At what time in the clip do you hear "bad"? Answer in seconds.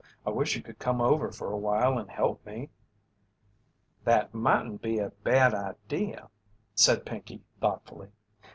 5.11-5.53